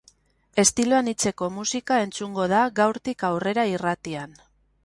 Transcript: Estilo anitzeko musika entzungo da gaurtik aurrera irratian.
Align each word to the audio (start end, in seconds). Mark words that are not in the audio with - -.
Estilo 0.63 0.97
anitzeko 0.99 1.51
musika 1.59 1.99
entzungo 2.05 2.49
da 2.55 2.65
gaurtik 2.81 3.27
aurrera 3.33 3.71
irratian. 3.77 4.39